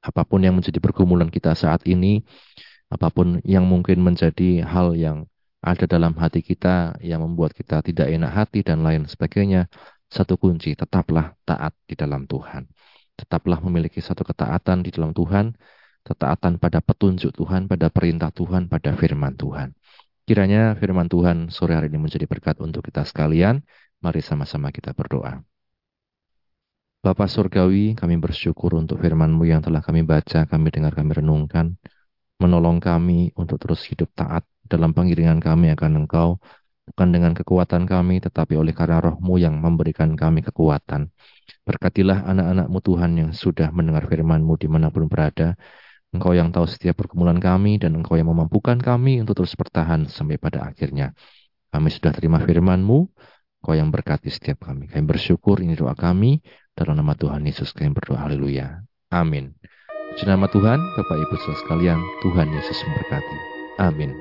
Apa 0.02 0.22
pun 0.22 0.38
yang 0.42 0.54
menjadi 0.54 0.78
pergumulan 0.78 1.30
kita 1.30 1.52
saat 1.58 1.82
ini, 1.86 2.22
apa 2.86 3.08
pun 3.10 3.42
yang 3.42 3.66
mungkin 3.66 3.98
menjadi 4.02 4.62
hal 4.62 4.94
yang 4.94 5.26
ada 5.64 5.84
dalam 5.90 6.14
hati 6.14 6.46
kita 6.46 6.94
yang 7.02 7.26
membuat 7.26 7.50
kita 7.50 7.82
tidak 7.82 8.06
enak 8.06 8.30
hati 8.30 8.62
dan 8.62 8.86
lain 8.86 9.10
sebagainya, 9.10 9.66
satu 10.06 10.38
kunci, 10.38 10.78
tetaplah 10.78 11.34
taat 11.42 11.74
di 11.90 11.98
dalam 11.98 12.30
Tuhan. 12.30 12.70
Tetaplah 13.18 13.58
memiliki 13.64 13.98
satu 13.98 14.22
ketaatan 14.22 14.86
di 14.86 14.94
dalam 14.94 15.10
Tuhan, 15.10 15.56
ketaatan 16.06 16.62
pada 16.62 16.78
petunjuk 16.78 17.34
Tuhan, 17.34 17.66
pada 17.66 17.90
perintah 17.90 18.30
Tuhan, 18.30 18.70
pada 18.70 18.94
firman 18.94 19.34
Tuhan. 19.34 19.74
Kiranya 20.26 20.78
firman 20.78 21.10
Tuhan 21.10 21.50
sore 21.50 21.74
hari 21.74 21.90
ini 21.90 21.98
menjadi 21.98 22.26
berkat 22.30 22.62
untuk 22.62 22.86
kita 22.86 23.02
sekalian. 23.02 23.62
Mari 24.02 24.22
sama-sama 24.22 24.70
kita 24.70 24.94
berdoa. 24.94 25.42
Bapak 27.02 27.30
Surgawi, 27.30 27.94
kami 27.94 28.18
bersyukur 28.18 28.74
untuk 28.74 28.98
firman-Mu 28.98 29.46
yang 29.46 29.62
telah 29.62 29.78
kami 29.78 30.02
baca, 30.02 30.42
kami 30.46 30.74
dengar, 30.74 30.94
kami 30.94 31.14
renungkan. 31.14 31.78
Menolong 32.36 32.78
kami 32.84 33.32
untuk 33.32 33.56
terus 33.56 33.80
hidup 33.88 34.12
taat 34.12 34.44
dalam 34.66 34.92
pengiringan 34.92 35.40
kami 35.40 35.72
akan 35.72 36.04
Engkau, 36.04 36.36
bukan 36.86 37.08
dengan 37.08 37.32
kekuatan 37.32 37.88
kami, 37.88 38.20
tetapi 38.20 38.54
oleh 38.60 38.76
karena 38.76 39.00
rohmu 39.00 39.40
yang 39.40 39.56
memberikan 39.56 40.12
kami 40.14 40.44
kekuatan. 40.44 41.08
Berkatilah 41.66 42.28
anak-anakmu 42.28 42.78
Tuhan 42.82 43.12
yang 43.16 43.30
sudah 43.32 43.72
mendengar 43.72 44.06
firman-Mu 44.06 44.54
di 44.60 44.68
mana 44.68 44.92
pun 44.92 45.08
berada. 45.08 45.56
Engkau 46.14 46.32
yang 46.36 46.54
tahu 46.54 46.68
setiap 46.70 47.00
pergumulan 47.00 47.40
kami 47.42 47.82
dan 47.82 47.98
Engkau 47.98 48.14
yang 48.14 48.30
memampukan 48.30 48.78
kami 48.78 49.18
untuk 49.24 49.42
terus 49.42 49.56
bertahan 49.58 50.06
sampai 50.06 50.38
pada 50.38 50.62
akhirnya. 50.68 51.16
Kami 51.72 51.88
sudah 51.90 52.14
terima 52.14 52.38
firman-Mu, 52.38 52.98
Engkau 53.64 53.74
yang 53.74 53.90
berkati 53.90 54.30
setiap 54.30 54.70
kami. 54.70 54.86
Kami 54.86 55.04
bersyukur 55.08 55.58
ini 55.58 55.74
doa 55.74 55.96
kami. 55.96 56.38
Dalam 56.76 57.00
nama 57.00 57.16
Tuhan 57.16 57.42
Yesus 57.42 57.72
kami 57.72 57.96
berdoa. 57.96 58.28
Haleluya. 58.28 58.84
Amin. 59.10 59.56
Puji 60.16 60.32
nama 60.32 60.48
Tuhan, 60.48 60.80
Bapak 60.96 61.12
Ibu 61.28 61.36
sekalian, 61.44 62.00
Tuhan 62.24 62.48
Yesus 62.48 62.80
memberkati. 62.88 63.36
Amin. 63.76 64.16